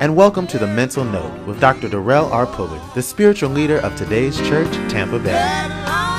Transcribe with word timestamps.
And 0.00 0.16
welcome 0.16 0.46
to 0.46 0.58
the 0.58 0.66
Mental 0.66 1.04
Note 1.04 1.46
with 1.46 1.60
Dr. 1.60 1.86
Darrell 1.86 2.32
R. 2.32 2.46
Pulley, 2.46 2.80
the 2.94 3.02
spiritual 3.02 3.50
leader 3.50 3.80
of 3.80 3.94
today's 3.96 4.38
church, 4.38 4.72
Tampa 4.90 5.18
Bay. 5.18 6.09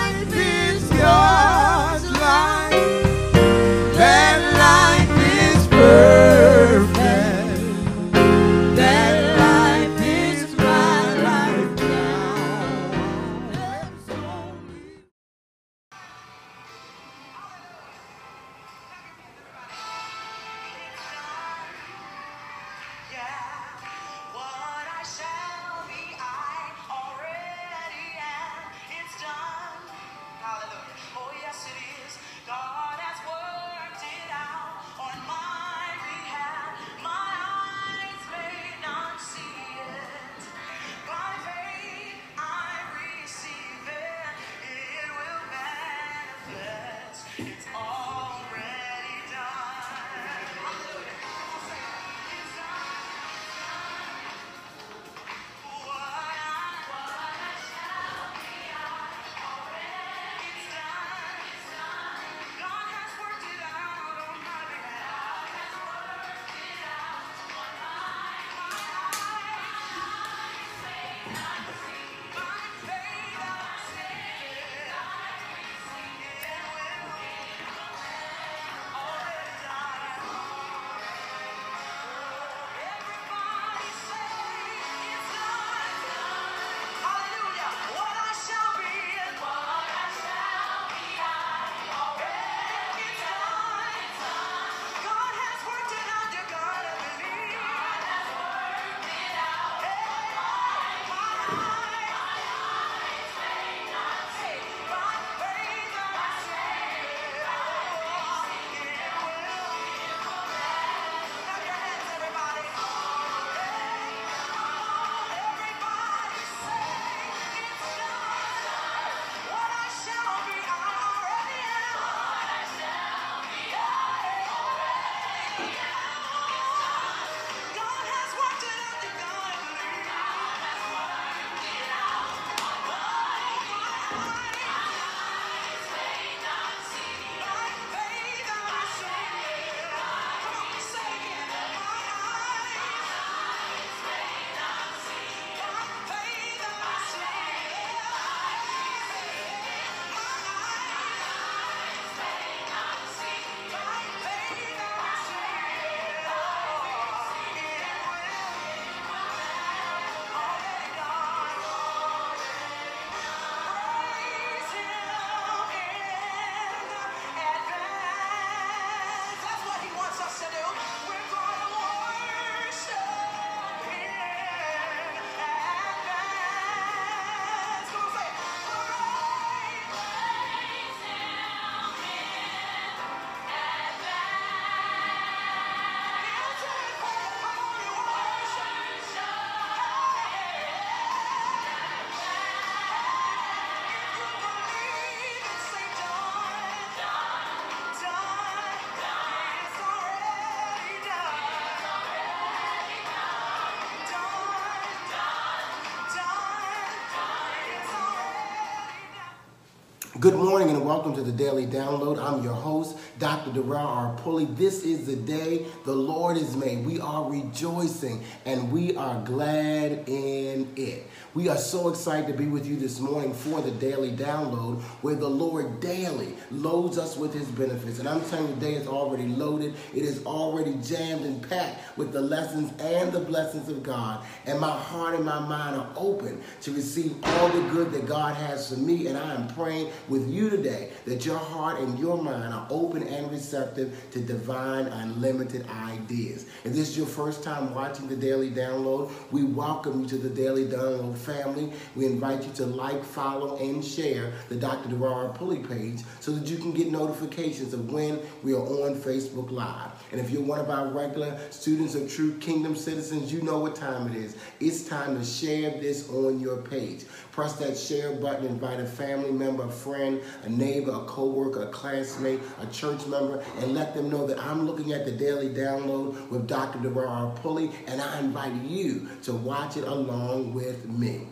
Good 210.22 210.36
morning 210.36 210.70
and 210.70 210.86
welcome 210.86 211.16
to 211.16 211.24
the 211.24 211.32
Daily 211.32 211.66
Download. 211.66 212.24
I'm 212.24 212.44
your 212.44 212.54
host, 212.54 212.96
Dr. 213.18 213.54
Darrell 213.54 213.88
R. 213.88 214.16
Pulley. 214.18 214.46
This 214.46 214.84
is 214.84 215.08
the 215.08 215.16
day 215.16 215.66
the 215.84 215.96
Lord 215.96 216.38
has 216.38 216.56
made. 216.56 216.86
We 216.86 217.00
are 217.00 217.28
rejoicing 217.28 218.24
and 218.46 218.72
we 218.72 218.96
are 218.96 219.20
glad 219.24 220.08
in 220.08 220.72
it. 220.76 221.08
We 221.34 221.50
are 221.50 221.58
so 221.58 221.90
excited 221.90 222.28
to 222.28 222.34
be 222.34 222.46
with 222.46 222.68
you 222.68 222.76
this 222.76 223.00
morning 223.00 223.34
for 223.34 223.62
the 223.62 223.72
Daily 223.72 224.12
Download 224.12 224.82
where 225.02 225.16
the 225.16 225.30
Lord 225.30 225.80
daily 225.80 226.36
loads 226.52 227.00
us 227.00 227.18
with 227.18 227.34
his 227.34 227.48
benefits. 227.48 227.98
And 227.98 228.08
I'm 228.08 228.22
telling 228.26 228.50
you, 228.50 228.54
today 228.56 228.74
is 228.76 228.88
already 228.88 229.28
loaded. 229.28 229.74
It 229.96 230.04
is 230.04 230.24
already 230.26 230.76
jammed 230.84 231.26
and 231.26 231.42
packed 231.50 231.98
with 231.98 232.12
the 232.12 232.22
lessons 232.22 232.80
and 232.80 233.12
the 233.12 233.22
blessings 233.22 233.70
of 233.70 233.82
God. 233.82 234.24
And 234.46 234.60
my 234.60 234.70
heart 234.70 235.16
and 235.16 235.26
my 235.26 235.40
mind 235.40 235.78
are 235.78 235.90
open 235.96 236.44
to 236.62 236.72
receive 236.74 237.16
all 237.24 237.50
the 237.50 237.62
good 237.70 237.92
that 237.94 238.06
God 238.06 238.36
has 238.36 238.70
for 238.70 238.76
me. 238.78 239.08
And 239.08 239.18
I 239.18 239.34
am 239.34 239.48
praying 239.56 239.90
with 240.12 240.30
you 240.30 240.50
today 240.50 240.92
that 241.06 241.26
your 241.26 241.38
heart 241.38 241.80
and 241.80 241.98
your 241.98 242.22
mind 242.22 242.54
are 242.54 242.68
open 242.70 243.02
and 243.02 243.32
receptive 243.32 243.98
to 244.12 244.20
divine, 244.20 244.86
unlimited 244.88 245.66
ideas. 245.70 246.46
If 246.66 246.74
this 246.74 246.90
is 246.90 246.98
your 246.98 247.08
first 247.08 247.44
time 247.44 247.74
watching 247.74 248.10
the 248.10 248.18
Daily 248.18 248.52
Download, 248.52 249.10
we 249.32 249.44
welcome 249.44 250.02
you 250.02 250.08
to 250.10 250.18
the 250.18 250.30
Daily 250.30 250.66
Download 250.66 251.18
family. 251.18 251.72
We 251.96 252.06
invite 252.06 252.44
you 252.44 252.52
to 252.56 252.66
like, 252.66 253.04
follow, 253.04 253.58
and 253.58 253.84
share 253.84 254.34
the 254.50 254.58
Dr. 254.58 254.90
Derar 254.90 255.34
Pulley 255.34 255.60
page 255.60 256.02
so 256.20 256.34
that 256.34 256.48
you 256.48 256.58
can 256.58 256.74
get 256.74 256.92
notifications 256.92 257.74
of 257.74 257.92
when 257.92 258.20
we 258.44 258.54
are 258.54 258.58
on 258.58 258.96
Facebook 258.96 259.50
Live. 259.50 259.92
And 260.12 260.20
if 260.20 260.30
you're 260.30 260.44
one 260.44 260.60
of 260.60 260.70
our 260.70 260.90
regular 260.90 261.40
students 261.52 261.96
of 261.96 262.12
True 262.12 262.38
Kingdom 262.40 262.76
citizens, 262.76 263.32
you 263.32 263.42
know 263.42 263.60
what 263.60 263.78
time 263.78 264.12
it 264.12 264.18
is. 264.18 264.36
It's 264.60 264.84
time 264.84 265.18
to 265.18 265.24
share 265.24 265.72
this 265.80 266.10
on 266.10 266.42
your 266.42 266.58
page. 266.58 267.06
Press 267.32 267.54
that 267.54 267.78
share 267.78 268.12
button, 268.14 268.46
invite 268.46 268.80
a 268.80 268.86
family 268.86 269.32
member, 269.32 269.64
a 269.64 269.72
friend, 269.72 270.22
a 270.44 270.50
neighbor, 270.50 270.92
a 270.92 271.06
coworker, 271.06 271.64
a 271.64 271.68
classmate, 271.68 272.42
a 272.60 272.66
church 272.68 273.06
member, 273.08 273.44
and 273.60 273.74
let 273.74 273.94
them 273.94 274.10
know 274.10 274.28
that 274.28 274.38
I'm 274.40 274.66
looking 274.68 274.92
at 274.92 275.06
the 275.06 275.12
daily 275.12 275.50
download 275.50 276.30
with 276.30 276.48
Dr. 276.48 276.80
Derar 276.80 277.34
Pulley, 277.38 277.72
and 277.88 278.02
I 278.02 278.20
invite 278.20 278.54
you 278.64 279.08
to 279.24 279.34
watch 279.34 279.78
it 279.78 279.86
along 279.86 280.54
with 280.54 280.88
me. 280.90 281.28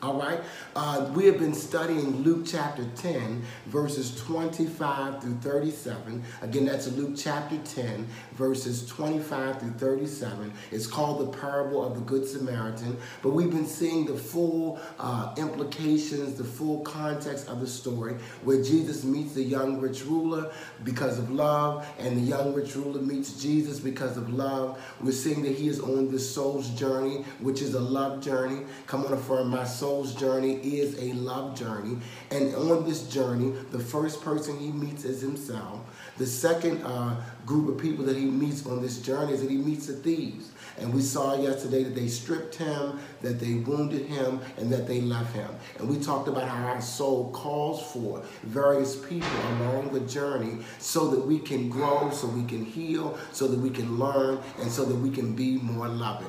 All 0.00 0.14
right. 0.14 0.40
Uh, 0.76 1.10
we 1.12 1.26
have 1.26 1.40
been 1.40 1.54
studying 1.54 2.22
Luke 2.22 2.46
chapter 2.46 2.84
10, 2.94 3.42
verses 3.66 4.16
25 4.22 5.20
through 5.20 5.34
37. 5.38 6.22
Again, 6.40 6.66
that's 6.66 6.86
Luke 6.92 7.14
chapter 7.16 7.58
10, 7.58 8.06
verses 8.34 8.86
25 8.86 9.58
through 9.58 9.72
37. 9.72 10.52
It's 10.70 10.86
called 10.86 11.26
the 11.26 11.36
parable 11.38 11.84
of 11.84 11.96
the 11.96 12.00
Good 12.02 12.28
Samaritan. 12.28 12.96
But 13.22 13.30
we've 13.30 13.50
been 13.50 13.66
seeing 13.66 14.06
the 14.06 14.14
full 14.14 14.78
uh, 15.00 15.34
implications, 15.36 16.38
the 16.38 16.44
full 16.44 16.82
context 16.82 17.48
of 17.48 17.58
the 17.58 17.66
story 17.66 18.14
where 18.44 18.62
Jesus 18.62 19.02
meets 19.02 19.34
the 19.34 19.42
young 19.42 19.80
rich 19.80 20.04
ruler 20.04 20.52
because 20.84 21.18
of 21.18 21.32
love, 21.32 21.84
and 21.98 22.16
the 22.16 22.20
young 22.20 22.54
rich 22.54 22.76
ruler 22.76 23.00
meets 23.00 23.42
Jesus 23.42 23.80
because 23.80 24.16
of 24.16 24.32
love. 24.32 24.80
We're 25.00 25.10
seeing 25.10 25.42
that 25.42 25.56
he 25.56 25.66
is 25.66 25.80
on 25.80 26.08
this 26.12 26.32
soul's 26.32 26.68
journey, 26.70 27.24
which 27.40 27.62
is 27.62 27.74
a 27.74 27.80
love 27.80 28.22
journey. 28.22 28.64
Come 28.86 29.04
on, 29.04 29.12
affirm 29.12 29.48
my 29.48 29.64
soul's 29.88 30.14
journey 30.14 30.56
is 30.56 30.98
a 30.98 31.14
love 31.14 31.58
journey. 31.58 31.96
And 32.30 32.54
on 32.54 32.84
this 32.84 33.08
journey, 33.08 33.54
the 33.70 33.78
first 33.78 34.20
person 34.20 34.58
he 34.58 34.70
meets 34.70 35.04
is 35.06 35.22
himself. 35.22 35.80
The 36.18 36.26
second 36.26 36.82
uh, 36.82 37.16
group 37.46 37.70
of 37.70 37.80
people 37.80 38.04
that 38.04 38.16
he 38.16 38.26
meets 38.26 38.66
on 38.66 38.82
this 38.82 38.98
journey 39.00 39.32
is 39.32 39.40
that 39.40 39.50
he 39.50 39.56
meets 39.56 39.86
the 39.86 39.94
thieves. 39.94 40.50
And 40.76 40.92
we 40.92 41.00
saw 41.00 41.40
yesterday 41.40 41.84
that 41.84 41.94
they 41.94 42.06
stripped 42.06 42.56
him, 42.56 43.00
that 43.22 43.40
they 43.40 43.54
wounded 43.54 44.04
him, 44.04 44.40
and 44.58 44.70
that 44.70 44.86
they 44.86 45.00
left 45.00 45.34
him. 45.34 45.48
And 45.78 45.88
we 45.88 45.98
talked 45.98 46.28
about 46.28 46.46
how 46.46 46.66
our 46.66 46.82
soul 46.82 47.30
calls 47.32 47.90
for 47.90 48.22
various 48.42 48.94
people 48.94 49.40
along 49.52 49.94
the 49.94 50.00
journey 50.00 50.62
so 50.78 51.08
that 51.08 51.26
we 51.26 51.38
can 51.38 51.70
grow, 51.70 52.10
so 52.10 52.26
we 52.26 52.44
can 52.44 52.62
heal, 52.62 53.18
so 53.32 53.48
that 53.48 53.58
we 53.58 53.70
can 53.70 53.98
learn, 53.98 54.38
and 54.60 54.70
so 54.70 54.84
that 54.84 54.96
we 54.96 55.08
can 55.10 55.34
be 55.34 55.56
more 55.56 55.88
loving. 55.88 56.28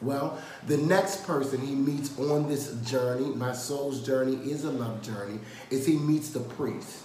Well, 0.00 0.38
the 0.66 0.76
next 0.76 1.26
person 1.26 1.60
he 1.60 1.74
meets 1.74 2.16
on 2.18 2.48
this 2.48 2.72
journey, 2.84 3.26
my 3.34 3.52
soul's 3.52 4.04
journey 4.04 4.36
is 4.50 4.64
a 4.64 4.70
love 4.70 5.02
journey, 5.02 5.40
is 5.70 5.86
he 5.86 5.96
meets 5.96 6.30
the 6.30 6.40
priest. 6.40 7.02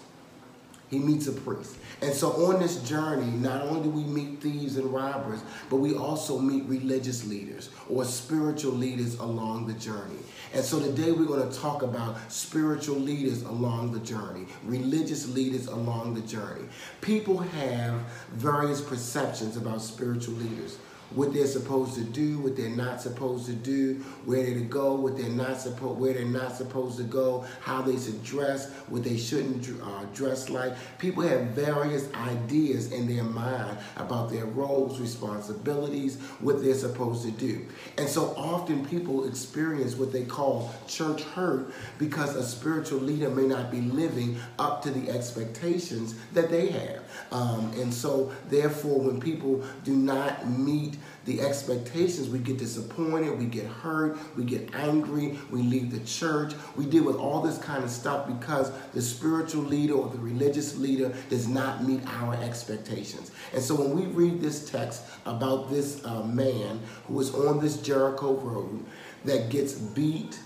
He 0.94 1.00
meets 1.00 1.25
a 1.25 1.31
priest. 1.31 1.75
And 2.04 2.13
so 2.13 2.30
on 2.45 2.60
this 2.60 2.78
journey, 2.88 3.25
not 3.25 3.63
only 3.63 3.81
do 3.81 3.90
we 3.90 4.04
meet 4.04 4.42
thieves 4.42 4.78
and 4.78 4.94
robbers, 4.94 5.40
but 5.72 5.78
we 5.78 5.95
also 5.95 6.38
meet 6.38 6.66
religious 6.66 7.25
leaders 7.25 7.69
or 7.90 8.06
spiritual 8.06 8.74
leaders 8.74 9.16
along 9.16 9.66
the 9.66 9.74
journey. 9.74 10.19
And 10.54 10.63
so 10.63 10.80
today 10.80 11.12
we're 11.12 11.25
going 11.25 11.50
to 11.50 11.60
talk 11.60 11.81
about 11.81 12.31
spiritual 12.31 12.98
leaders 12.98 13.42
along 13.42 13.94
the 13.94 14.01
journey, 14.01 14.45
religious 14.66 15.28
leaders 15.28 15.66
along 15.66 16.13
the 16.13 16.22
journey. 16.22 16.66
People 17.01 17.40
have 17.40 17.95
various 18.34 18.80
perceptions 18.80 19.57
about 19.57 19.81
spiritual 19.81 20.36
leaders 20.36 20.78
what 21.15 21.33
they're 21.33 21.48
supposed 21.48 21.95
to 21.95 22.04
do, 22.04 22.39
what 22.39 22.56
they're 22.56 22.69
not 22.69 23.01
supposed 23.01 23.45
to 23.45 23.54
do, 23.54 23.95
where 24.25 24.44
they're 24.44 24.56
to 24.56 24.62
go, 24.62 24.95
what 24.95 25.18
they're 25.18 25.30
not 25.30 25.60
supposed, 25.60 26.00
where 26.00 26.13
they're 26.13 26.25
not 26.25 26.56
supposed 26.56 26.98
to 26.98 27.04
go, 27.04 27.45
how 27.62 27.81
they 27.81 27.98
should 27.98 28.24
dress, 28.24 28.71
what 28.88 29.04
they 29.04 29.18
shouldn't 29.18 29.68
uh, 29.81 30.06
dress 30.13 30.50
like. 30.50 30.74
People 30.98 31.24
have 31.24 31.42
various 31.48 32.12
ideas 32.13 32.92
in 32.92 33.07
their 33.07 33.24
mind 33.24 33.77
about 33.98 34.31
their 34.31 34.45
roles, 34.45 35.00
responsibilities, 35.00 36.19
what 36.39 36.63
they're 36.63 36.74
supposed 36.74 37.24
to 37.24 37.31
do, 37.31 37.66
and 37.98 38.07
so 38.07 38.33
often 38.36 38.86
people 38.86 39.27
experience 39.27 39.95
what 39.95 40.12
they 40.12 40.24
call 40.24 40.74
church 40.88 41.21
hurt 41.21 41.71
because 42.00 42.36
a 42.36 42.44
spiritual 42.44 43.00
leader 43.00 43.30
may 43.30 43.45
not 43.45 43.71
be 43.71 43.81
living 43.81 44.38
up 44.59 44.81
to 44.81 44.92
the 44.92 45.09
expectations 45.12 46.16
that 46.33 46.50
they 46.50 46.68
have, 46.68 47.04
um, 47.31 47.71
and 47.77 47.94
so 47.94 48.31
therefore, 48.50 49.00
when 49.00 49.19
people 49.19 49.63
do 49.83 49.95
not 49.95 50.48
meet 50.48 50.98
the 51.26 51.40
expectations, 51.40 52.28
we 52.28 52.40
get 52.40 52.58
disappointed, 52.58 53.38
we 53.38 53.46
get 53.46 53.66
hurt, 53.66 54.18
we 54.36 54.44
get 54.44 54.74
angry, 54.76 55.38
we 55.52 55.62
leave 55.62 55.92
the 55.92 56.02
church. 56.02 56.54
We 56.76 56.86
deal 56.86 57.06
with 57.06 57.16
all 57.16 57.42
this 57.42 57.58
kind 57.58 57.84
of 57.84 57.90
stuff 57.90 58.28
because 58.28 58.72
the 58.94 59.02
spiritual 59.02 59.64
leader 59.64 59.94
or 59.94 60.10
the 60.10 60.18
religious 60.18 60.78
leader 60.78 61.14
does 61.30 61.48
not 61.48 61.84
meet 61.86 62.02
our 62.08 62.36
expectations. 62.36 63.32
And 63.54 63.64
so 63.64 63.76
when 63.76 63.96
we 63.96 64.06
read 64.08 64.42
this 64.42 64.70
text 64.70 65.04
about 65.26 65.70
this 65.70 66.04
uh, 66.06 66.24
man 66.24 66.82
who 67.08 67.20
is 67.22 67.34
on 67.34 67.62
this 67.62 67.78
Jericho 67.78 68.36
road 68.36 68.84
that 69.24 69.50
gets 69.50 69.74
beat, 69.74 70.40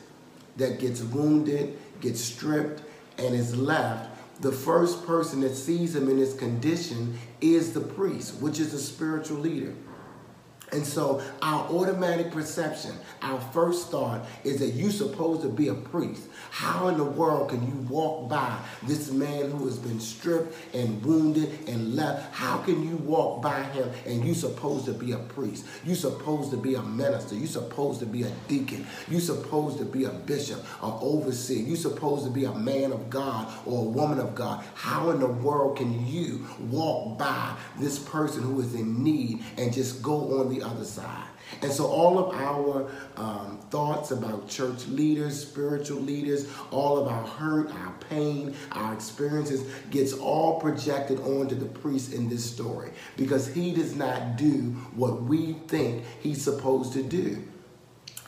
that 0.58 0.80
gets 0.80 1.02
wounded, 1.02 1.78
gets 2.02 2.22
stripped, 2.22 2.84
and 3.18 3.34
is 3.34 3.56
left, 3.56 4.12
the 4.42 4.52
first 4.52 5.06
person 5.08 5.42
that 5.42 5.56
sees 5.56 5.96
him 5.96 6.08
in 6.08 6.18
this 6.18 6.36
condition 6.36 7.18
is 7.42 7.74
the 7.74 7.82
priest, 7.82 8.36
which 8.36 8.60
is 8.60 8.72
the 8.72 8.78
spiritual 8.78 9.38
leader. 9.38 9.74
And 10.72 10.86
so 10.86 11.22
our 11.42 11.66
automatic 11.70 12.32
perception, 12.32 12.92
our 13.22 13.40
first 13.40 13.90
thought 13.90 14.26
is 14.44 14.60
that 14.60 14.74
you're 14.74 14.92
supposed 14.92 15.42
to 15.44 15.50
be 15.50 15.70
a 15.70 15.74
priest. 15.74 16.24
How 16.52 16.90
in 16.90 16.98
the 16.98 17.06
world 17.06 17.50
can 17.50 17.66
you 17.66 17.88
walk 17.90 18.30
by 18.30 18.58
this 18.84 19.10
man 19.10 19.50
who 19.50 19.66
has 19.66 19.78
been 19.78 20.02
stripped 20.02 20.54
and 20.76 21.04
wounded 21.06 21.70
and 21.70 21.96
left? 21.96 22.34
How 22.36 22.58
can 22.58 22.86
you 22.86 22.98
walk 22.98 23.42
by 23.42 23.64
him 23.64 23.90
and 24.06 24.26
you're 24.26 24.36
supposed 24.36 24.86
to 24.86 24.94
be 24.94 25.14
a 25.14 25.18
priest? 25.18 25.66
You're 25.86 25.96
supposed 25.96 26.52
to 26.52 26.58
be 26.58 26.76
a 26.76 26.82
minister. 26.82 27.36
You're 27.36 27.48
supposed 27.48 28.02
to 28.02 28.06
be 28.06 28.24
a 28.24 28.32
deacon. 28.50 28.86
You're 29.10 29.22
supposed 29.22 29.78
to 29.78 29.86
be 29.86 30.04
a 30.04 30.10
bishop, 30.10 30.60
an 30.84 30.94
overseer. 31.02 31.64
You're 31.64 31.78
supposed 31.78 32.26
to 32.26 32.30
be 32.32 32.44
a 32.44 32.54
man 32.54 32.92
of 32.92 33.10
God 33.10 33.54
or 33.66 33.86
a 33.86 33.90
woman 33.90 34.20
of 34.20 34.36
God. 34.36 34.66
How 34.74 35.12
in 35.12 35.22
the 35.22 35.28
world 35.28 35.78
can 35.78 36.06
you 36.06 36.46
walk 36.60 37.18
by 37.18 37.56
this 37.80 38.00
person 38.00 38.44
who 38.44 38.60
is 38.60 38.76
in 38.76 39.02
need 39.02 39.44
and 39.58 39.72
just 39.72 40.02
go 40.02 40.42
on 40.42 40.50
the 40.50 40.57
other 40.62 40.84
side? 40.84 41.28
And 41.62 41.72
so, 41.72 41.86
all 41.88 42.20
of 42.20 42.36
our 42.36 42.92
um, 43.16 43.60
thoughts 43.70 44.12
about 44.12 44.50
church 44.50 44.86
leaders, 44.88 45.42
spiritual 45.42 46.02
leaders, 46.02 46.48
all 46.72 46.98
of 46.98 47.08
our 47.08 47.26
hurt, 47.26 47.72
our 47.72 47.94
pain, 48.10 48.54
our 48.74 48.94
experiences 48.94 49.64
gets 49.90 50.14
all 50.14 50.60
projected 50.60 51.20
onto 51.22 51.56
the 51.56 51.66
priest 51.66 52.14
in 52.14 52.30
this 52.30 52.44
story 52.44 52.92
because 53.16 53.48
he 53.48 53.74
does 53.74 53.96
not 53.96 54.36
do 54.36 54.76
what 54.94 55.24
we 55.24 55.54
think 55.68 56.04
he's 56.20 56.42
supposed 56.42 56.94
to 56.94 57.04
do. 57.04 57.42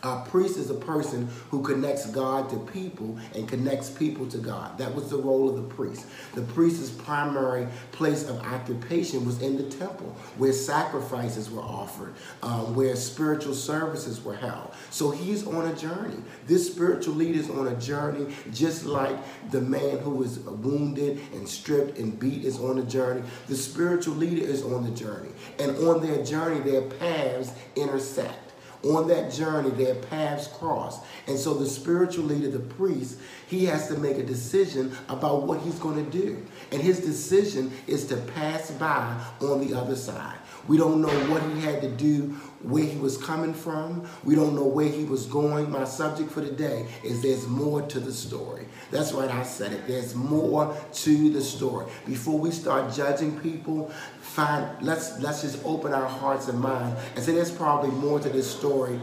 A 0.03 0.21
priest 0.29 0.57
is 0.57 0.69
a 0.69 0.75
person 0.75 1.27
who 1.49 1.61
connects 1.61 2.05
God 2.05 2.49
to 2.51 2.57
people 2.57 3.17
and 3.35 3.47
connects 3.49 3.89
people 3.89 4.27
to 4.27 4.37
God. 4.37 4.77
That 4.77 4.95
was 4.95 5.09
the 5.09 5.17
role 5.17 5.49
of 5.49 5.55
the 5.57 5.75
priest. 5.75 6.05
The 6.35 6.41
priest's 6.41 6.89
primary 6.89 7.67
place 7.91 8.27
of 8.27 8.37
occupation 8.39 9.25
was 9.25 9.41
in 9.41 9.57
the 9.57 9.69
temple, 9.75 10.15
where 10.37 10.53
sacrifices 10.53 11.51
were 11.51 11.61
offered, 11.61 12.13
uh, 12.41 12.61
where 12.65 12.95
spiritual 12.95 13.53
services 13.53 14.23
were 14.23 14.35
held. 14.35 14.73
So 14.89 15.11
he's 15.11 15.45
on 15.45 15.67
a 15.67 15.75
journey. 15.75 16.23
This 16.47 16.71
spiritual 16.71 17.15
leader 17.15 17.39
is 17.39 17.49
on 17.49 17.67
a 17.67 17.75
journey, 17.75 18.33
just 18.53 18.85
like 18.85 19.17
the 19.51 19.61
man 19.61 19.99
who 19.99 20.11
was 20.11 20.39
wounded 20.39 21.19
and 21.33 21.47
stripped 21.47 21.97
and 21.97 22.17
beat 22.17 22.45
is 22.45 22.57
on 22.57 22.79
a 22.79 22.83
journey. 22.83 23.23
The 23.47 23.55
spiritual 23.55 24.15
leader 24.15 24.45
is 24.45 24.63
on 24.63 24.85
the 24.85 24.91
journey. 24.91 25.31
And 25.59 25.75
on 25.89 26.01
their 26.01 26.23
journey, 26.23 26.59
their 26.61 26.83
paths 26.83 27.51
intersect 27.75 28.48
on 28.83 29.07
that 29.09 29.31
journey, 29.31 29.69
their 29.71 29.95
paths 29.95 30.47
cross. 30.47 30.99
And 31.27 31.37
so 31.37 31.53
the 31.53 31.65
spiritual 31.65 32.25
leader, 32.25 32.49
the 32.49 32.59
priest, 32.59 33.19
he 33.49 33.65
has 33.65 33.87
to 33.87 33.97
make 33.97 34.17
a 34.17 34.23
decision 34.23 34.95
about 35.09 35.43
what 35.43 35.59
he's 35.61 35.79
going 35.79 36.03
to 36.05 36.11
do. 36.11 36.45
And 36.71 36.81
his 36.81 36.99
decision 36.99 37.71
is 37.87 38.05
to 38.07 38.17
pass 38.17 38.69
by 38.71 39.19
on 39.41 39.65
the 39.65 39.77
other 39.77 39.95
side. 39.95 40.37
We 40.67 40.77
don't 40.77 41.01
know 41.01 41.07
what 41.31 41.41
he 41.41 41.61
had 41.61 41.81
to 41.81 41.89
do, 41.89 42.27
where 42.61 42.83
he 42.83 42.99
was 42.99 43.17
coming 43.17 43.55
from. 43.55 44.07
We 44.23 44.35
don't 44.35 44.53
know 44.53 44.65
where 44.65 44.87
he 44.87 45.03
was 45.03 45.25
going. 45.25 45.71
My 45.71 45.85
subject 45.85 46.29
for 46.29 46.41
today 46.41 46.85
is 47.03 47.23
there's 47.23 47.47
more 47.47 47.81
to 47.81 47.99
the 47.99 48.13
story. 48.13 48.67
That's 48.91 49.11
right, 49.13 49.31
I 49.31 49.41
said 49.43 49.73
it. 49.73 49.87
There's 49.87 50.13
more 50.13 50.77
to 50.93 51.29
the 51.31 51.41
story. 51.41 51.87
Before 52.05 52.37
we 52.37 52.51
start 52.51 52.93
judging 52.93 53.39
people, 53.39 53.89
find 54.21 54.69
let's 54.81 55.19
let's 55.19 55.41
just 55.41 55.59
open 55.65 55.91
our 55.91 56.07
hearts 56.07 56.49
and 56.49 56.59
minds 56.59 57.01
and 57.15 57.25
say 57.25 57.31
there's 57.31 57.51
probably 57.51 57.89
more 57.89 58.19
to 58.19 58.29
this 58.29 58.49
story 58.49 58.99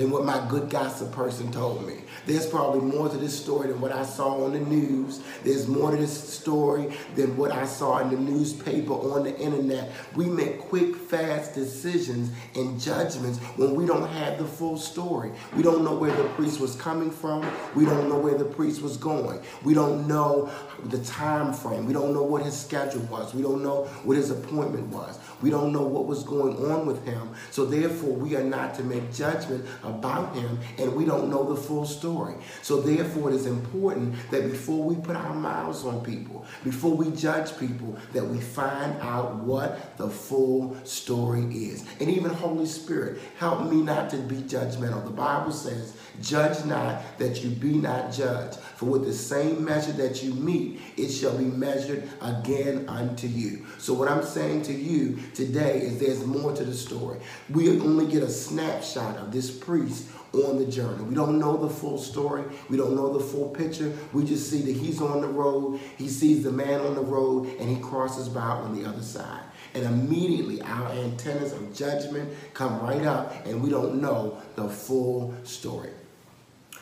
than 0.00 0.10
what 0.10 0.24
my 0.24 0.42
good 0.48 0.70
gossip 0.70 1.12
person 1.12 1.52
told 1.52 1.86
me. 1.86 1.98
There's 2.24 2.46
probably 2.46 2.80
more 2.80 3.10
to 3.10 3.18
this 3.18 3.38
story 3.38 3.68
than 3.68 3.82
what 3.82 3.92
I 3.92 4.02
saw 4.02 4.44
on 4.44 4.54
the 4.54 4.60
news. 4.60 5.20
There's 5.44 5.68
more 5.68 5.90
to 5.90 5.96
this 5.98 6.10
story 6.10 6.96
than 7.16 7.36
what 7.36 7.52
I 7.52 7.66
saw 7.66 7.98
in 7.98 8.08
the 8.08 8.16
newspaper, 8.16 8.94
on 8.94 9.24
the 9.24 9.38
internet. 9.38 9.92
We 10.16 10.24
make 10.24 10.58
quick, 10.58 10.96
fast 10.96 11.54
decisions 11.54 12.30
and 12.54 12.80
judgments 12.80 13.40
when 13.56 13.74
we 13.74 13.84
don't 13.84 14.08
have 14.08 14.38
the 14.38 14.46
full 14.46 14.78
story. 14.78 15.32
We 15.54 15.62
don't 15.62 15.84
know 15.84 15.94
where 15.94 16.14
the 16.16 16.28
priest 16.30 16.60
was 16.60 16.76
coming 16.76 17.10
from. 17.10 17.46
We 17.74 17.84
don't 17.84 18.08
know 18.08 18.18
where 18.18 18.38
the 18.38 18.46
priest 18.46 18.80
was 18.80 18.96
going. 18.96 19.42
We 19.64 19.74
don't 19.74 20.08
know 20.08 20.50
the 20.84 21.04
time 21.04 21.52
frame. 21.52 21.84
We 21.84 21.92
don't 21.92 22.14
know 22.14 22.22
what 22.22 22.42
his 22.42 22.58
schedule 22.58 23.02
was. 23.02 23.34
We 23.34 23.42
don't 23.42 23.62
know 23.62 23.84
what 24.04 24.16
his 24.16 24.30
appointment 24.30 24.86
was. 24.86 25.18
We 25.42 25.50
don't 25.50 25.72
know 25.72 25.82
what 25.82 26.06
was 26.06 26.22
going 26.24 26.56
on 26.70 26.86
with 26.86 27.04
him. 27.04 27.30
So 27.50 27.64
therefore, 27.64 28.12
we 28.12 28.36
are 28.36 28.44
not 28.44 28.74
to 28.76 28.84
make 28.84 29.12
judgment 29.12 29.66
about 29.82 30.34
him, 30.34 30.58
and 30.78 30.94
we 30.94 31.04
don't 31.04 31.30
know 31.30 31.54
the 31.54 31.60
full 31.60 31.86
story. 31.86 32.34
So 32.62 32.80
therefore, 32.80 33.30
it 33.30 33.36
is 33.36 33.46
important 33.46 34.14
that 34.30 34.50
before 34.50 34.84
we 34.84 34.96
put 34.96 35.16
our 35.16 35.34
mouths 35.34 35.84
on 35.84 36.04
people, 36.04 36.44
before 36.64 36.94
we 36.94 37.10
judge 37.10 37.56
people, 37.58 37.96
that 38.12 38.24
we 38.24 38.40
find 38.40 39.00
out 39.00 39.36
what 39.36 39.96
the 39.96 40.08
full 40.08 40.76
story 40.84 41.44
is. 41.44 41.84
And 42.00 42.10
even 42.10 42.30
Holy 42.30 42.66
Spirit, 42.66 43.20
help 43.38 43.70
me 43.70 43.82
not 43.82 44.10
to 44.10 44.16
be 44.18 44.36
judgmental. 44.36 45.04
The 45.04 45.10
Bible 45.10 45.52
says, 45.52 45.94
Judge 46.20 46.64
not 46.64 47.02
that 47.18 47.42
you 47.42 47.50
be 47.50 47.72
not 47.72 48.12
judged. 48.12 48.58
For 48.58 48.86
with 48.86 49.04
the 49.04 49.12
same 49.12 49.64
measure 49.64 49.92
that 49.92 50.22
you 50.22 50.34
meet, 50.34 50.80
it 50.96 51.08
shall 51.08 51.36
be 51.36 51.44
measured 51.44 52.08
again 52.20 52.88
unto 52.88 53.26
you. 53.26 53.66
So, 53.78 53.94
what 53.94 54.10
I'm 54.10 54.22
saying 54.22 54.62
to 54.62 54.72
you 54.72 55.18
today 55.34 55.80
is 55.80 55.98
there's 55.98 56.24
more 56.24 56.52
to 56.54 56.64
the 56.64 56.74
story. 56.74 57.20
We 57.48 57.80
only 57.80 58.06
get 58.06 58.22
a 58.22 58.28
snapshot 58.28 59.16
of 59.16 59.32
this 59.32 59.50
priest 59.50 60.08
on 60.32 60.58
the 60.58 60.66
journey. 60.66 61.02
We 61.04 61.14
don't 61.14 61.38
know 61.38 61.56
the 61.56 61.68
full 61.68 61.98
story. 61.98 62.44
We 62.68 62.76
don't 62.76 62.94
know 62.94 63.16
the 63.16 63.24
full 63.24 63.48
picture. 63.48 63.92
We 64.12 64.24
just 64.24 64.50
see 64.50 64.62
that 64.62 64.76
he's 64.76 65.00
on 65.00 65.20
the 65.20 65.28
road. 65.28 65.80
He 65.98 66.08
sees 66.08 66.44
the 66.44 66.52
man 66.52 66.80
on 66.80 66.94
the 66.94 67.02
road 67.02 67.48
and 67.58 67.68
he 67.68 67.82
crosses 67.82 68.28
by 68.28 68.40
on 68.40 68.80
the 68.80 68.88
other 68.88 69.02
side. 69.02 69.42
And 69.74 69.84
immediately 69.84 70.60
our 70.62 70.88
antennas 70.90 71.52
of 71.52 71.74
judgment 71.74 72.32
come 72.54 72.80
right 72.80 73.04
up 73.04 73.46
and 73.46 73.62
we 73.62 73.70
don't 73.70 74.00
know 74.00 74.40
the 74.56 74.68
full 74.68 75.34
story. 75.44 75.90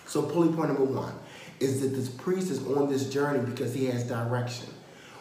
So, 0.08 0.22
pulley 0.22 0.48
point 0.48 0.68
number 0.68 0.84
one 0.84 1.12
is 1.60 1.82
that 1.82 1.88
this 1.88 2.08
priest 2.08 2.50
is 2.50 2.66
on 2.66 2.88
this 2.88 3.10
journey 3.10 3.40
because 3.40 3.74
he 3.74 3.86
has 3.86 4.04
direction. 4.04 4.68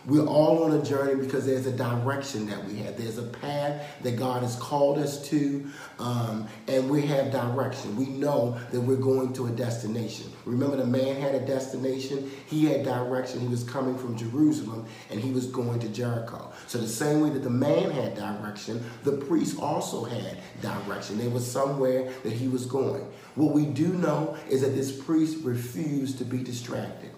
We're 0.06 0.26
all 0.26 0.64
on 0.64 0.72
a 0.72 0.82
journey 0.82 1.16
because 1.22 1.46
there's 1.46 1.66
a 1.66 1.72
direction 1.74 2.46
that 2.46 2.64
we 2.64 2.78
have. 2.78 2.96
There's 2.96 3.18
a 3.18 3.24
path 3.24 3.86
that 4.04 4.16
God 4.16 4.42
has 4.42 4.56
called 4.56 5.00
us 5.00 5.28
to, 5.28 5.70
um, 6.00 6.48
and 6.70 6.90
we 6.90 7.06
have 7.08 7.30
direction. 7.30 7.98
We 7.98 8.06
know 8.06 8.58
that 8.72 8.80
we're 8.80 8.96
going 8.96 9.34
to 9.34 9.48
a 9.48 9.50
destination. 9.50 10.32
Remember, 10.46 10.78
the 10.78 10.86
man 10.86 11.20
had 11.20 11.36
a 11.36 11.46
destination, 11.46 12.32
he 12.46 12.68
had 12.68 12.86
direction. 12.86 13.42
He 13.42 13.50
was 13.50 13.66
coming 13.66 13.98
from 13.98 14.16
Jerusalem 14.16 14.86
and 15.10 15.20
he 15.20 15.32
was 15.32 15.48
going 15.48 15.80
to 15.82 15.90
Jericho. 15.90 16.54
So, 16.68 16.78
the 16.78 16.88
same 16.88 17.20
way 17.20 17.32
that 17.32 17.44
the 17.44 17.50
man 17.50 17.92
had 17.92 18.16
direction, 18.16 18.90
the 19.04 19.12
priest 19.12 19.60
also 19.60 20.06
had 20.06 20.38
direction. 20.62 21.18
There 21.18 21.30
was 21.30 21.46
somewhere 21.46 22.10
that 22.24 22.32
he 22.32 22.48
was 22.48 22.66
going. 22.66 23.06
What 23.38 23.54
we 23.54 23.66
do 23.66 23.90
know 23.90 24.36
is 24.50 24.62
that 24.62 24.76
this 24.76 24.92
priest 24.92 25.44
refused 25.44 26.18
to 26.18 26.26
be 26.26 26.40
distracted. 26.40 27.12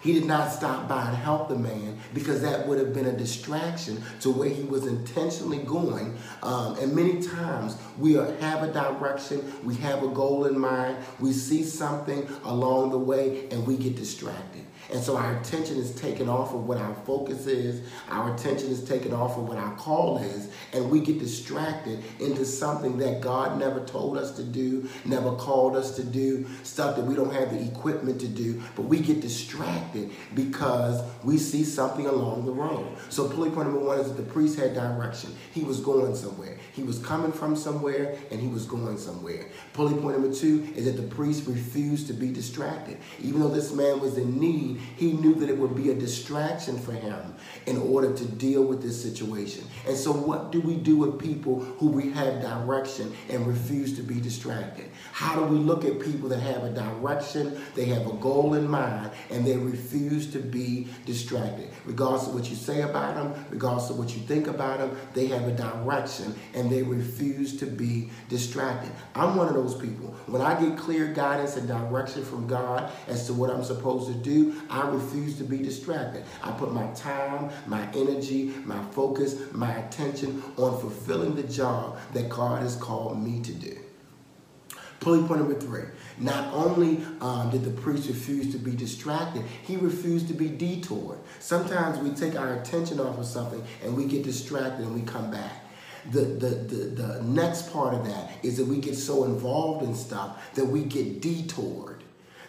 He 0.00 0.14
did 0.14 0.24
not 0.24 0.52
stop 0.52 0.88
by 0.88 1.08
and 1.08 1.16
help 1.16 1.48
the 1.48 1.58
man 1.58 1.98
because 2.14 2.40
that 2.42 2.66
would 2.66 2.78
have 2.78 2.94
been 2.94 3.06
a 3.06 3.12
distraction 3.12 4.02
to 4.20 4.30
where 4.30 4.48
he 4.48 4.62
was 4.62 4.86
intentionally 4.86 5.58
going. 5.58 6.16
Um, 6.44 6.78
and 6.78 6.94
many 6.94 7.20
times 7.20 7.76
we 7.98 8.16
are, 8.16 8.32
have 8.36 8.62
a 8.62 8.72
direction, 8.72 9.52
we 9.64 9.74
have 9.76 10.04
a 10.04 10.08
goal 10.08 10.46
in 10.46 10.58
mind, 10.58 10.98
we 11.18 11.32
see 11.32 11.64
something 11.64 12.26
along 12.44 12.90
the 12.90 12.98
way, 12.98 13.48
and 13.50 13.66
we 13.66 13.76
get 13.76 13.96
distracted. 13.96 14.64
And 14.92 15.02
so 15.02 15.16
our 15.16 15.36
attention 15.36 15.76
is 15.76 15.94
taken 15.94 16.28
off 16.28 16.52
of 16.52 16.66
what 16.66 16.78
our 16.78 16.94
focus 17.06 17.46
is, 17.46 17.86
our 18.08 18.34
attention 18.34 18.68
is 18.68 18.82
taken 18.84 19.12
off 19.12 19.36
of 19.36 19.48
what 19.48 19.56
our 19.56 19.74
call 19.76 20.18
is, 20.18 20.50
and 20.72 20.90
we 20.90 21.00
get 21.00 21.18
distracted 21.18 22.02
into 22.18 22.44
something 22.44 22.98
that 22.98 23.20
God 23.20 23.58
never 23.58 23.84
told 23.84 24.18
us 24.18 24.32
to 24.32 24.42
do, 24.42 24.88
never 25.04 25.34
called 25.36 25.76
us 25.76 25.94
to 25.96 26.04
do, 26.04 26.46
stuff 26.64 26.96
that 26.96 27.04
we 27.04 27.14
don't 27.14 27.32
have 27.32 27.52
the 27.52 27.62
equipment 27.62 28.20
to 28.20 28.28
do, 28.28 28.60
but 28.74 28.82
we 28.82 28.98
get 28.98 29.20
distracted 29.20 30.10
because 30.34 31.02
we 31.22 31.38
see 31.38 31.64
something 31.64 32.06
along 32.06 32.44
the 32.44 32.52
road. 32.52 32.86
So 33.08 33.28
pulley 33.28 33.50
point 33.50 33.68
number 33.68 33.84
one 33.84 34.00
is 34.00 34.08
that 34.08 34.16
the 34.16 34.30
priest 34.30 34.58
had 34.58 34.74
direction. 34.74 35.34
He 35.52 35.62
was 35.62 35.80
going 35.80 36.16
somewhere. 36.16 36.58
He 36.72 36.82
was 36.82 36.98
coming 36.98 37.32
from 37.32 37.56
somewhere 37.56 38.16
and 38.30 38.40
he 38.40 38.48
was 38.48 38.66
going 38.66 38.98
somewhere. 38.98 39.46
Pulley 39.72 40.00
point 40.00 40.18
number 40.18 40.34
two 40.34 40.68
is 40.74 40.86
that 40.86 41.00
the 41.00 41.14
priest 41.14 41.46
refused 41.46 42.06
to 42.08 42.12
be 42.12 42.32
distracted. 42.32 42.98
Even 43.20 43.40
though 43.40 43.48
this 43.48 43.72
man 43.72 44.00
was 44.00 44.18
in 44.18 44.38
need, 44.38 44.79
he 44.96 45.12
knew 45.12 45.34
that 45.36 45.48
it 45.48 45.56
would 45.56 45.74
be 45.74 45.90
a 45.90 45.94
distraction 45.94 46.78
for 46.78 46.92
him 46.92 47.34
in 47.66 47.78
order 47.78 48.12
to 48.12 48.24
deal 48.24 48.64
with 48.64 48.82
this 48.82 49.00
situation. 49.00 49.64
And 49.86 49.96
so, 49.96 50.12
what 50.12 50.52
do 50.52 50.60
we 50.60 50.76
do 50.76 50.96
with 50.96 51.18
people 51.18 51.60
who 51.60 51.88
we 51.88 52.10
have 52.12 52.40
direction 52.40 53.12
and 53.28 53.46
refuse 53.46 53.96
to 53.96 54.02
be 54.02 54.20
distracted? 54.20 54.90
How 55.12 55.36
do 55.36 55.44
we 55.44 55.58
look 55.58 55.84
at 55.84 56.00
people 56.00 56.28
that 56.30 56.40
have 56.40 56.64
a 56.64 56.70
direction, 56.70 57.60
they 57.74 57.86
have 57.86 58.06
a 58.06 58.12
goal 58.14 58.54
in 58.54 58.68
mind, 58.68 59.10
and 59.30 59.46
they 59.46 59.56
refuse 59.56 60.30
to 60.32 60.38
be 60.38 60.88
distracted? 61.06 61.70
Regardless 61.84 62.28
of 62.28 62.34
what 62.34 62.48
you 62.48 62.56
say 62.56 62.82
about 62.82 63.14
them, 63.14 63.46
regardless 63.50 63.90
of 63.90 63.98
what 63.98 64.14
you 64.14 64.22
think 64.22 64.46
about 64.46 64.78
them, 64.78 64.96
they 65.14 65.26
have 65.26 65.46
a 65.46 65.52
direction 65.52 66.34
and 66.54 66.70
they 66.70 66.82
refuse 66.82 67.56
to 67.58 67.66
be 67.66 68.10
distracted. 68.28 68.90
I'm 69.14 69.36
one 69.36 69.48
of 69.48 69.54
those 69.54 69.74
people. 69.74 70.14
When 70.26 70.42
I 70.42 70.58
get 70.60 70.78
clear 70.78 71.12
guidance 71.12 71.56
and 71.56 71.66
direction 71.66 72.24
from 72.24 72.46
God 72.46 72.90
as 73.06 73.26
to 73.26 73.34
what 73.34 73.50
I'm 73.50 73.64
supposed 73.64 74.08
to 74.08 74.14
do, 74.14 74.59
I 74.68 74.88
refuse 74.88 75.36
to 75.38 75.44
be 75.44 75.58
distracted. 75.58 76.24
I 76.42 76.52
put 76.52 76.72
my 76.72 76.86
time, 76.88 77.50
my 77.66 77.88
energy, 77.92 78.52
my 78.64 78.82
focus, 78.92 79.36
my 79.52 79.72
attention 79.74 80.42
on 80.56 80.80
fulfilling 80.80 81.34
the 81.34 81.44
job 81.44 81.98
that 82.12 82.28
God 82.28 82.62
has 82.62 82.76
called 82.76 83.22
me 83.22 83.40
to 83.42 83.52
do. 83.52 83.78
Point 85.00 85.30
number 85.30 85.54
three. 85.54 85.84
Not 86.18 86.52
only 86.52 87.02
um, 87.22 87.48
did 87.50 87.64
the 87.64 87.70
priest 87.70 88.06
refuse 88.06 88.52
to 88.52 88.58
be 88.58 88.72
distracted, 88.72 89.42
he 89.62 89.76
refused 89.76 90.28
to 90.28 90.34
be 90.34 90.48
detoured. 90.48 91.18
Sometimes 91.38 91.98
we 91.98 92.10
take 92.10 92.38
our 92.38 92.56
attention 92.56 93.00
off 93.00 93.18
of 93.18 93.24
something 93.24 93.64
and 93.82 93.96
we 93.96 94.04
get 94.04 94.22
distracted 94.22 94.84
and 94.84 94.94
we 94.94 95.00
come 95.00 95.30
back. 95.30 95.64
The, 96.10 96.20
the, 96.20 96.48
the, 96.48 96.84
the 97.02 97.22
next 97.22 97.72
part 97.72 97.94
of 97.94 98.04
that 98.06 98.30
is 98.42 98.58
that 98.58 98.66
we 98.66 98.78
get 98.78 98.94
so 98.94 99.24
involved 99.24 99.84
in 99.84 99.94
stuff 99.94 100.54
that 100.54 100.66
we 100.66 100.84
get 100.84 101.22
detoured. 101.22 102.04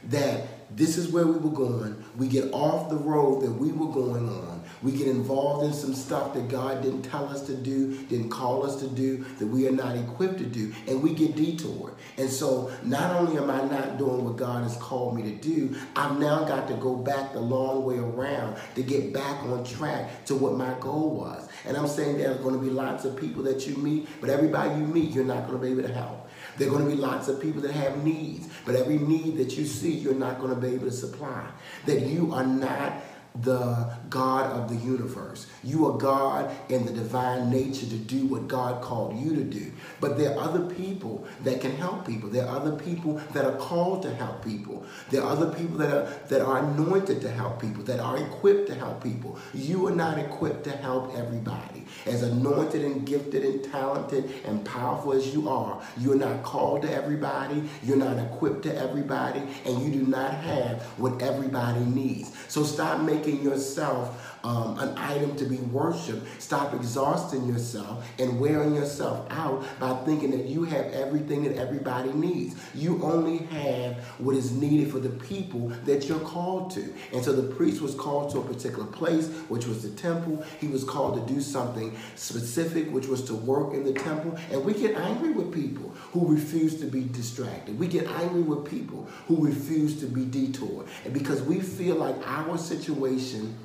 That 0.06 0.61
this 0.76 0.98
is 0.98 1.10
where 1.10 1.28
we 1.28 1.38
were 1.38 1.56
going. 1.56 2.04
We 2.18 2.28
get 2.28 2.54
off 2.54 2.90
the 2.90 2.98
road 2.98 3.42
that 3.42 3.52
we 3.52 3.72
were 3.72 3.92
going 3.92 4.30
on. 4.30 4.64
We 4.82 4.94
get 4.94 5.08
involved 5.08 5.66
in 5.66 5.74
some 5.74 5.94
stuff 5.94 6.34
that 6.34 6.48
God 6.48 6.82
didn't 6.82 7.04
tell 7.04 7.28
us 7.28 7.42
to 7.48 7.56
do, 7.56 7.98
didn't 8.06 8.30
call 8.30 8.66
us 8.66 8.78
to 8.78 8.88
do, 8.88 9.24
that 9.40 9.46
we 9.48 9.68
are 9.68 9.72
not 9.72 9.96
equipped 9.96 10.40
to 10.40 10.46
do, 10.46 10.74
and 10.88 11.04
we 11.04 11.14
get 11.14 11.36
detoured. 11.36 11.94
And 12.18 12.30
so, 12.30 12.72
not 12.84 13.16
only 13.16 13.38
am 13.38 13.50
I 13.50 13.64
not 13.64 13.98
doing 13.98 14.24
what 14.26 14.38
God 14.38 14.64
has 14.64 14.78
called 14.78 15.16
me 15.16 15.24
to 15.24 15.36
do, 15.36 15.76
I've 15.96 16.20
now 16.20 16.46
got 16.46 16.68
to 16.70 16.74
go 16.76 16.96
back 16.96 17.34
the 17.34 17.42
long 17.42 17.84
way 17.84 17.98
around 17.98 18.58
to 18.76 18.84
get 18.84 19.14
back 19.14 19.44
on 19.44 19.64
track 19.64 20.26
to 20.26 20.36
what 20.36 20.56
my 20.56 20.74
goal 20.80 21.16
was. 21.16 21.48
And 21.66 21.78
I'm 21.78 21.88
saying 21.88 22.18
there's 22.18 22.38
going 22.38 22.56
to 22.56 22.62
be 22.62 22.72
lots 22.72 23.06
of 23.06 23.16
people 23.16 23.44
that 23.44 23.68
you 23.68 23.76
meet, 23.78 24.08
but 24.20 24.30
everybody 24.30 24.80
you 24.80 24.88
meet, 24.88 25.12
you're 25.12 25.26
not 25.26 25.48
going 25.48 25.60
to 25.60 25.66
be 25.66 25.72
able 25.72 25.88
to 25.88 25.94
help. 25.94 26.21
There 26.58 26.68
are 26.68 26.72
going 26.72 26.86
to 26.86 26.96
be 26.96 27.02
lots 27.02 27.28
of 27.28 27.42
people 27.42 27.62
that 27.62 27.72
have 27.72 28.04
needs, 28.04 28.48
but 28.66 28.76
every 28.76 28.98
need 28.98 29.38
that 29.38 29.58
you 29.58 29.66
see, 29.66 29.92
you're 29.92 30.14
not 30.14 30.40
going 30.40 30.54
to 30.54 30.60
be 30.60 30.76
able 30.76 30.86
to 30.86 30.92
supply. 30.92 31.48
That 31.86 32.02
you 32.02 32.34
are 32.34 32.46
not 32.46 33.02
the 33.42 33.98
God 34.12 34.52
of 34.52 34.70
the 34.70 34.76
universe. 34.76 35.48
You 35.64 35.88
are 35.88 35.98
God 35.98 36.56
in 36.70 36.86
the 36.86 36.92
divine 36.92 37.50
nature 37.50 37.88
to 37.88 37.98
do 37.98 38.28
what 38.28 38.48
God 38.48 38.84
called 38.84 39.18
you 39.18 39.36
to 39.36 39.44
do. 39.44 39.72
But 40.00 40.18
there 40.18 40.38
are 40.38 40.44
other 40.44 40.74
people 40.76 41.26
that 41.44 41.62
can 41.62 41.76
help 41.78 42.06
people. 42.06 42.30
There 42.30 42.46
are 42.46 42.56
other 42.58 42.76
people 42.76 43.22
that 43.34 43.46
are 43.46 43.58
called 43.58 44.04
to 44.04 44.14
help 44.14 44.44
people. 44.44 44.86
There 45.10 45.24
are 45.24 45.32
other 45.32 45.52
people 45.52 45.78
that 45.78 45.92
are 45.92 46.12
that 46.28 46.42
are 46.42 46.60
anointed 46.60 47.22
to 47.22 47.32
help 47.32 47.62
people, 47.62 47.84
that 47.84 48.00
are 48.00 48.18
equipped 48.18 48.68
to 48.68 48.76
help 48.76 49.02
people. 49.04 49.40
You 49.54 49.88
are 49.88 49.96
not 49.96 50.20
equipped 50.20 50.66
to 50.66 50.72
help 50.72 51.16
everybody. 51.16 51.86
As 52.06 52.24
anointed 52.24 52.84
and 52.84 53.06
gifted 53.06 53.44
and 53.44 53.64
talented 53.72 54.30
and 54.46 54.64
powerful 54.66 55.14
as 55.14 55.34
you 55.34 55.50
are, 55.50 55.82
you're 55.98 56.16
not 56.16 56.44
called 56.44 56.82
to 56.84 56.94
everybody, 56.94 57.64
you're 57.84 57.98
not 57.98 58.18
equipped 58.18 58.64
to 58.64 58.76
everybody, 58.78 59.42
and 59.66 59.82
you 59.82 59.92
do 59.92 60.06
not 60.06 60.34
have 60.34 60.82
what 60.98 61.22
everybody 61.22 61.82
needs. 61.82 62.32
So 62.48 62.64
stop 62.64 63.02
making 63.02 63.42
yourself 63.42 64.01
um, 64.44 64.80
an 64.80 64.98
item 64.98 65.36
to 65.36 65.46
be 65.46 65.58
worshiped. 65.58 66.42
Stop 66.42 66.74
exhausting 66.74 67.48
yourself 67.48 68.06
and 68.20 68.40
wearing 68.40 68.76
yourself 68.76 69.28
out 69.32 69.64
by 69.80 69.94
thinking 70.04 70.32
that 70.32 70.46
you 70.46 70.64
have 70.64 70.86
everything 70.88 71.44
that 71.44 71.58
everybody 71.58 72.12
needs. 72.14 72.56
You 72.74 73.04
only 73.04 73.38
have 73.38 73.98
what 74.18 74.36
is 74.36 74.52
needed 74.52 74.92
for 74.92 75.00
the 75.00 75.10
people 75.10 75.70
that 75.86 76.08
you're 76.08 76.20
called 76.20 76.72
to. 76.72 76.94
And 77.14 77.24
so 77.24 77.34
the 77.34 77.54
priest 77.56 77.82
was 77.82 77.96
called 77.96 78.32
to 78.32 78.40
a 78.40 78.44
particular 78.44 78.86
place, 78.86 79.28
which 79.48 79.66
was 79.66 79.84
the 79.84 79.90
temple. 79.90 80.44
He 80.60 80.68
was 80.68 80.84
called 80.84 81.16
to 81.16 81.34
do 81.34 81.42
something 81.42 81.96
specific, 82.16 82.92
which 82.92 83.08
was 83.08 83.24
to 83.26 83.36
work 83.36 83.74
in 83.74 83.84
the 83.84 83.94
temple. 83.94 84.38
And 84.52 84.64
we 84.66 84.74
get 84.74 84.96
angry 84.98 85.32
with 85.32 85.54
people 85.54 85.90
who 86.12 86.28
refuse 86.28 86.80
to 86.80 86.86
be 86.86 87.04
distracted. 87.04 87.78
We 87.78 87.88
get 87.88 88.08
angry 88.08 88.42
with 88.42 88.70
people 88.70 89.08
who 89.28 89.46
refuse 89.46 90.00
to 90.00 90.06
be 90.06 90.26
detoured. 90.26 90.88
And 91.06 91.14
because 91.14 91.42
we 91.42 91.60
feel 91.60 91.96
like 91.96 92.16
our 92.28 92.58
situation 92.58 93.56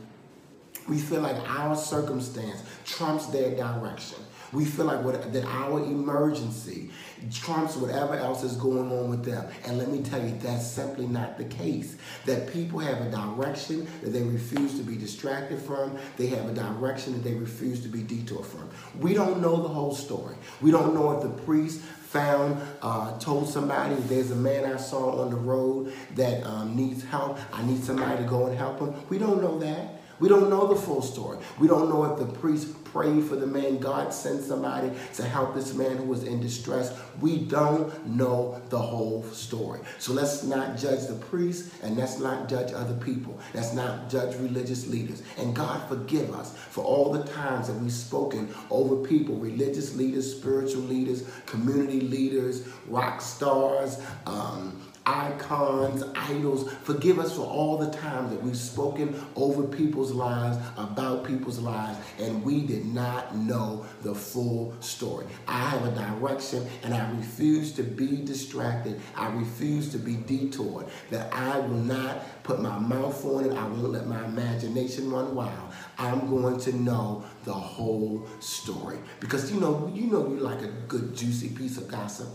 we 0.89 0.99
feel 0.99 1.21
like 1.21 1.37
our 1.49 1.77
circumstance 1.77 2.63
trumps 2.85 3.27
their 3.27 3.55
direction. 3.57 4.19
We 4.53 4.65
feel 4.65 4.85
like 4.85 5.03
what, 5.03 5.33
that 5.33 5.45
our 5.45 5.81
emergency 5.81 6.91
trumps 7.33 7.77
whatever 7.77 8.15
else 8.15 8.45
is 8.45 8.57
going 8.57 8.93
on 8.93 9.11
with 9.11 9.25
them. 9.25 9.47
And 9.65 9.77
let 9.79 9.89
me 9.89 10.03
tell 10.03 10.23
you, 10.23 10.37
that's 10.39 10.67
simply 10.67 11.07
not 11.07 11.37
the 11.37 11.45
case. 11.45 11.97
That 12.27 12.53
people 12.53 12.79
have 12.79 13.01
a 13.01 13.11
direction 13.11 13.89
that 14.03 14.11
they 14.11 14.23
refuse 14.23 14.77
to 14.79 14.85
be 14.85 14.97
distracted 14.97 15.59
from. 15.61 15.99
They 16.17 16.29
have 16.29 16.49
a 16.49 16.55
direction 16.55 17.15
that 17.15 17.25
they 17.25 17.35
refuse 17.35 17.83
to 17.83 17.89
be 17.89 18.03
detoured 18.03 18.47
from. 18.47 18.71
We 19.01 19.15
don't 19.15 19.41
know 19.41 19.61
the 19.61 19.69
whole 19.69 19.95
story. 19.95 20.37
We 20.61 20.71
don't 20.71 20.95
know 20.95 21.13
if 21.13 21.23
the 21.23 21.43
priest 21.43 21.81
found, 21.81 22.63
uh, 22.83 23.19
told 23.19 23.49
somebody, 23.49 23.97
there's 24.03 24.31
a 24.31 24.37
man 24.37 24.65
I 24.65 24.77
saw 24.77 25.23
on 25.23 25.31
the 25.31 25.37
road 25.37 25.93
that 26.15 26.45
um, 26.45 26.77
needs 26.77 27.03
help. 27.05 27.39
I 27.53 27.65
need 27.67 27.83
somebody 27.83 28.23
to 28.23 28.29
go 28.29 28.47
and 28.47 28.57
help 28.57 28.79
him. 28.79 28.95
We 29.09 29.19
don't 29.19 29.43
know 29.43 29.59
that. 29.59 29.96
We 30.19 30.29
don't 30.29 30.49
know 30.49 30.67
the 30.67 30.77
full 30.77 31.03
story. 31.03 31.39
We 31.59 31.69
don't 31.69 31.89
know 31.89 32.05
if 32.05 32.19
the 32.19 32.27
priest 32.27 32.85
prayed 32.85 33.25
for 33.25 33.37
the 33.37 33.47
man. 33.47 33.79
God 33.79 34.13
sent 34.15 34.43
somebody 34.43 34.91
to 35.15 35.23
help 35.23 35.55
this 35.55 35.75
man 35.75 35.99
who 35.99 36.05
was 36.05 36.25
in 36.25 36.41
distress. 36.41 36.99
We 37.21 37.39
don't 37.39 38.07
know 38.07 38.61
the 38.71 38.79
whole 38.79 39.23
story. 39.25 39.81
So 39.99 40.13
let's 40.13 40.45
not 40.45 40.79
judge 40.79 41.07
the 41.07 41.15
priest 41.15 41.73
and 41.83 41.97
let's 41.97 42.19
not 42.19 42.49
judge 42.49 42.73
other 42.73 42.95
people. 42.95 43.39
Let's 43.53 43.75
not 43.75 44.09
judge 44.09 44.37
religious 44.37 44.87
leaders. 44.87 45.23
And 45.37 45.55
God 45.55 45.87
forgive 45.89 46.35
us 46.35 46.57
for 46.57 46.85
all 46.85 47.13
the 47.13 47.25
times 47.25 47.69
that 47.69 47.75
we've 47.75 47.93
spoken 47.93 48.55
over 48.71 48.97
people, 49.07 49.37
religious 49.37 49.95
leaders, 49.95 50.35
spiritual 50.35 50.83
leaders, 50.83 51.29
community 51.45 52.01
leaders, 52.01 52.67
rock 52.89 53.21
stars, 53.21 54.01
um, 54.25 54.81
icons, 55.07 56.03
idols. 56.17 56.71
Forgive 56.83 57.19
us 57.19 57.37
for 57.37 57.43
all 57.43 57.79
the 57.79 57.91
times 57.91 58.31
that 58.31 58.43
we've 58.43 58.57
spoken 58.57 59.25
over 59.37 59.63
people's 59.63 60.11
lives, 60.11 60.59
about 60.77 61.25
people's 61.25 61.61
lives, 61.61 61.99
and 62.19 62.43
we 62.43 62.67
did 62.67 62.85
not 62.87 63.37
know 63.37 63.87
the 64.03 64.15
full 64.15 64.75
story. 64.81 65.27
I 65.47 65.61
have 65.61 65.85
a 65.87 65.93
direction 65.93 66.67
and 66.83 66.93
I 66.93 67.09
refuse 67.13 67.73
to 67.75 67.83
be 67.83 68.17
distracted. 68.17 69.01
I 69.15 69.29
refuse 69.29 69.91
to 69.93 69.99
be 69.99 70.17
detoured. 70.17 70.87
That 71.11 71.33
I 71.33 71.61
will 71.61 71.77
not 71.77 72.43
put 72.43 72.61
my 72.61 72.79
mouth 72.79 73.25
on 73.25 73.45
it. 73.45 73.53
I 73.53 73.67
won't 73.67 73.93
let 73.93 74.07
my 74.07 74.25
imagination 74.25 75.11
run 75.11 75.35
wild. 75.35 75.73
I'm 75.99 76.29
going 76.29 76.59
to 76.61 76.73
know 76.75 77.25
the 77.45 77.53
whole 77.53 78.27
story. 78.41 78.99
Because 79.21 79.53
you 79.53 79.61
know, 79.61 79.91
you 79.95 80.07
know 80.07 80.29
you 80.29 80.39
like 80.39 80.63
a 80.63 80.69
good 80.89 81.15
juicy 81.15 81.51
piece 81.51 81.79
of 81.79 81.89
gossip. 81.89 82.29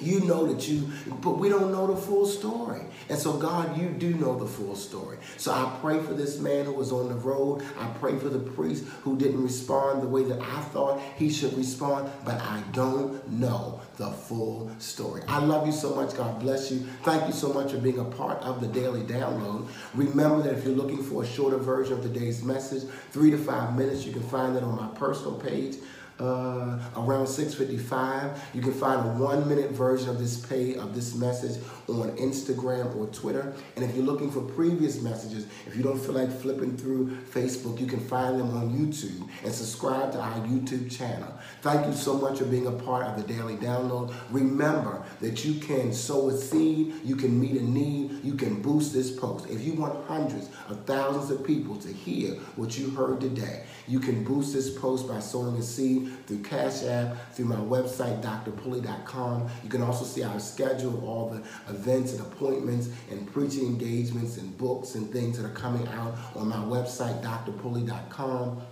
You 0.00 0.20
know 0.20 0.46
that 0.52 0.68
you, 0.68 0.88
but 1.20 1.38
we 1.38 1.48
don't 1.48 1.72
know 1.72 1.86
the 1.86 1.96
full 1.96 2.26
story. 2.26 2.82
And 3.08 3.18
so, 3.18 3.34
God, 3.34 3.76
you 3.78 3.88
do 3.90 4.14
know 4.14 4.38
the 4.38 4.46
full 4.46 4.76
story. 4.76 5.18
So 5.36 5.52
I 5.52 5.76
pray 5.80 6.00
for 6.00 6.14
this 6.14 6.38
man 6.38 6.64
who 6.64 6.72
was 6.72 6.92
on 6.92 7.08
the 7.08 7.14
road. 7.14 7.62
I 7.78 7.86
pray 7.98 8.16
for 8.18 8.28
the 8.28 8.38
priest 8.38 8.84
who 9.02 9.16
didn't 9.16 9.42
respond 9.42 10.02
the 10.02 10.08
way 10.08 10.24
that 10.24 10.40
I 10.40 10.60
thought 10.62 11.00
he 11.16 11.30
should 11.30 11.56
respond, 11.56 12.10
but 12.24 12.40
I 12.40 12.62
don't 12.72 13.28
know 13.30 13.80
the 13.96 14.10
full 14.10 14.70
story. 14.78 15.22
I 15.28 15.38
love 15.38 15.66
you 15.66 15.72
so 15.72 15.94
much. 15.94 16.16
God 16.16 16.40
bless 16.40 16.70
you. 16.70 16.80
Thank 17.02 17.26
you 17.26 17.32
so 17.32 17.52
much 17.52 17.72
for 17.72 17.78
being 17.78 17.98
a 17.98 18.04
part 18.04 18.40
of 18.42 18.60
the 18.60 18.66
daily 18.66 19.02
download. 19.02 19.68
Remember 19.94 20.42
that 20.42 20.54
if 20.54 20.64
you're 20.64 20.74
looking 20.74 21.02
for 21.02 21.22
a 21.22 21.26
shorter 21.26 21.58
version 21.58 21.94
of 21.94 22.02
today's 22.02 22.42
message, 22.42 22.88
three 23.10 23.30
to 23.30 23.38
five 23.38 23.76
minutes, 23.76 24.04
you 24.04 24.12
can 24.12 24.22
find 24.22 24.56
that 24.56 24.62
on 24.62 24.76
my 24.76 24.88
personal 24.98 25.34
page 25.34 25.76
uh, 26.20 26.78
around 26.96 27.26
6:55. 27.26 28.38
You 28.54 28.62
can 28.62 28.72
find 28.72 29.00
a 29.00 29.12
one-minute 29.22 29.70
version 29.72 30.08
of 30.08 30.18
this 30.18 30.36
pay 30.36 30.74
of 30.76 30.94
this 30.94 31.14
message 31.14 31.60
on 31.88 32.10
Instagram 32.16 32.94
or 32.96 33.06
Twitter. 33.06 33.52
And 33.76 33.84
if 33.84 33.94
you're 33.94 34.04
looking 34.04 34.30
for 34.30 34.40
previous 34.40 35.02
messages, 35.02 35.46
if 35.66 35.76
you 35.76 35.82
don't 35.82 35.98
feel 35.98 36.14
like 36.14 36.30
flipping 36.30 36.76
through 36.76 37.16
Facebook, 37.32 37.80
you 37.80 37.86
can 37.86 38.00
find 38.00 38.38
them 38.38 38.56
on 38.56 38.70
YouTube 38.70 39.28
and 39.42 39.52
subscribe 39.52 40.12
to 40.12 40.20
our 40.20 40.38
YouTube 40.46 40.90
channel. 40.96 41.32
Thank 41.62 41.86
you 41.86 41.92
so 41.92 42.14
much 42.14 42.38
for 42.38 42.44
being 42.44 42.66
a 42.66 42.72
part 42.72 43.06
of 43.06 43.16
the 43.16 43.32
Daily 43.32 43.56
Download. 43.56 44.14
Remember 44.30 45.02
that 45.20 45.44
you 45.44 45.60
can 45.60 45.92
sow 45.92 46.28
a 46.28 46.36
seed, 46.36 46.94
you 47.04 47.16
can 47.16 47.38
meet 47.38 47.60
a 47.60 47.64
need, 47.64 48.24
you 48.24 48.34
can 48.34 48.62
boost 48.62 48.92
this 48.92 49.10
post. 49.10 49.48
If 49.50 49.62
you 49.62 49.74
want 49.74 50.06
hundreds 50.06 50.48
of 50.68 50.84
thousands 50.84 51.30
of 51.30 51.44
people 51.44 51.76
to 51.76 51.92
hear 51.92 52.34
what 52.56 52.78
you 52.78 52.90
heard 52.90 53.20
today, 53.20 53.64
you 53.86 54.00
can 54.00 54.24
boost 54.24 54.52
this 54.52 54.76
post 54.78 55.08
by 55.08 55.20
sowing 55.20 55.56
a 55.56 55.62
seed 55.62 56.03
through 56.26 56.42
Cash 56.42 56.84
App, 56.84 57.32
through 57.32 57.46
my 57.46 57.56
website, 57.56 58.22
drpulley.com. 58.22 59.48
You 59.62 59.68
can 59.68 59.82
also 59.82 60.04
see 60.04 60.22
our 60.22 60.40
schedule 60.40 60.94
of 60.96 61.04
all 61.04 61.28
the 61.30 61.38
events 61.72 62.12
and 62.12 62.20
appointments 62.20 62.88
and 63.10 63.30
preaching 63.32 63.66
engagements 63.66 64.36
and 64.38 64.56
books 64.56 64.94
and 64.94 65.10
things 65.12 65.38
that 65.38 65.46
are 65.46 65.54
coming 65.54 65.86
out 65.88 66.16
on 66.34 66.48
my 66.48 66.56
website, 66.56 67.22
drpulley.com. 67.22 68.62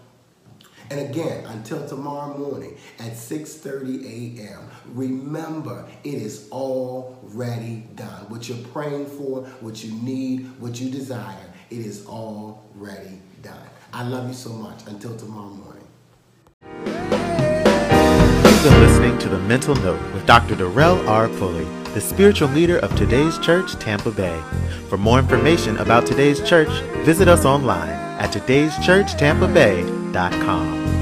And 0.91 1.01
again, 1.09 1.47
until 1.47 1.87
tomorrow 1.89 2.37
morning 2.37 2.77
at 2.99 3.13
6:30 3.13 4.39
a.m., 4.39 4.69
remember 4.89 5.89
it 6.05 6.15
is 6.15 6.49
already 6.51 7.87
done. 7.95 8.29
What 8.29 8.49
you're 8.49 8.67
praying 8.69 9.07
for, 9.07 9.43
what 9.61 9.83
you 9.83 9.93
need, 10.03 10.51
what 10.61 10.81
you 10.81 10.91
desire, 10.91 11.51
it 11.71 11.79
is 11.79 12.05
already 12.07 13.23
done. 13.43 13.71
I 13.93 14.03
love 14.03 14.29
you 14.29 14.35
so 14.35 14.51
much. 14.51 14.87
Until 14.87 15.17
tomorrow 15.17 15.49
morning. 15.49 17.22
You've 18.63 18.73
been 18.75 18.83
listening 18.83 19.19
to 19.19 19.29
The 19.29 19.41
Mental 19.41 19.75
Note 19.75 20.01
with 20.15 20.25
Dr. 20.25 20.55
Darrell 20.55 21.09
R. 21.09 21.29
Pulley, 21.31 21.65
the 21.95 22.01
spiritual 22.01 22.49
leader 22.51 22.79
of 22.79 22.95
today's 22.95 23.37
church, 23.41 23.73
Tampa 23.81 24.13
Bay. 24.13 24.41
For 24.89 24.97
more 24.97 25.19
information 25.19 25.79
about 25.79 26.07
today's 26.07 26.41
church, 26.49 26.69
visit 27.05 27.27
us 27.27 27.45
online 27.45 27.91
at 27.91 28.33
today'schurchtampabay.com. 28.33 31.02